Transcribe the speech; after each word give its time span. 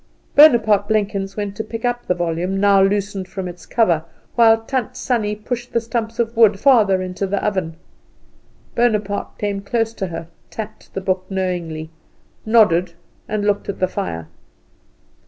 Bonaparte 0.35 0.87
Blenkins 0.87 1.37
went 1.37 1.55
to 1.55 1.63
pick 1.63 1.85
up 1.85 2.07
the 2.07 2.15
volume, 2.15 2.59
now 2.59 2.81
loosened 2.81 3.27
from 3.27 3.47
its 3.47 3.67
cover, 3.67 4.03
while 4.33 4.59
Tant 4.63 4.97
Sannie 4.97 5.35
pushed 5.35 5.73
the 5.73 5.79
stumps 5.79 6.17
of 6.17 6.35
wood 6.35 6.59
further 6.59 7.03
into 7.03 7.27
the 7.27 7.37
oven. 7.45 7.75
Bonaparte 8.73 9.37
came 9.37 9.61
close 9.61 9.93
to 9.93 10.07
her, 10.07 10.25
tapped 10.49 10.91
the 10.95 11.01
book 11.01 11.25
knowingly, 11.29 11.91
nodded, 12.47 12.93
and 13.27 13.45
looked 13.45 13.69
at 13.69 13.77
the 13.77 13.87
fire. 13.87 14.27